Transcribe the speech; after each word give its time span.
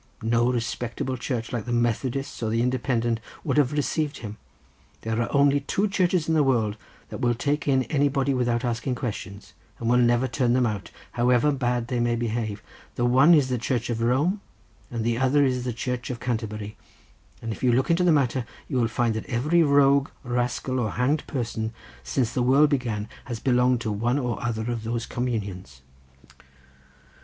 No 0.23 0.51
respectable 0.51 1.15
church 1.15 1.53
like 1.53 1.65
the 1.65 1.71
Methodist 1.71 2.41
or 2.41 2.49
the 2.49 2.63
Independent 2.63 3.19
would 3.43 3.57
have 3.57 3.71
received 3.71 4.17
him. 4.17 4.37
There 5.01 5.21
are 5.21 5.31
only 5.31 5.59
two 5.59 5.87
churches 5.87 6.27
in 6.27 6.33
the 6.33 6.41
world 6.41 6.75
that 7.09 7.19
will 7.19 7.35
take 7.35 7.67
in 7.67 7.83
anybody 7.83 8.33
without 8.33 8.65
asking 8.65 8.95
questions, 8.95 9.53
and 9.77 9.87
will 9.87 9.99
never 9.99 10.27
turn 10.27 10.53
them 10.53 10.65
out 10.65 10.89
however 11.11 11.51
bad 11.51 11.87
they 11.87 11.99
may 11.99 12.15
behave; 12.15 12.63
the 12.95 13.05
one 13.05 13.35
is 13.35 13.49
the 13.49 13.59
Church 13.59 13.91
of 13.91 14.01
Rome, 14.01 14.41
and 14.89 15.05
the 15.05 15.19
other 15.19 15.47
the 15.51 15.71
Church 15.71 16.09
of 16.09 16.19
Canterbury; 16.19 16.77
and 17.39 17.51
if 17.51 17.61
you 17.61 17.71
look 17.71 17.91
into 17.91 18.03
the 18.03 18.11
matter 18.11 18.47
you 18.67 18.77
will 18.77 18.87
find 18.87 19.13
that 19.13 19.27
every 19.27 19.61
rogue, 19.61 20.09
rascal, 20.23 20.83
and 20.83 20.93
hanged 20.95 21.27
person 21.27 21.73
since 22.03 22.33
the 22.33 22.41
world 22.41 22.71
began 22.71 23.07
has 23.25 23.39
belonged 23.39 23.81
to 23.81 23.91
one 23.91 24.17
or 24.17 24.41
other 24.43 24.71
of 24.71 24.83
those 24.83 25.05
communions." 25.05 25.81